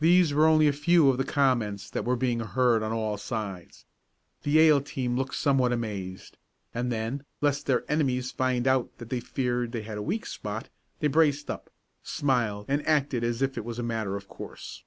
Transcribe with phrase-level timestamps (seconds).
[0.00, 3.86] These were only a few of the comments that were being heard on all sides.
[4.42, 6.38] The Yale team looked somewhat amazed,
[6.74, 10.70] and then, lest their enemies find out that they feared they had a weak spot,
[10.98, 11.70] they braced up,
[12.02, 14.82] smiled and acted as if it was a matter of course.